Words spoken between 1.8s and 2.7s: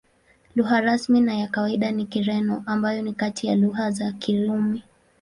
ni Kireno,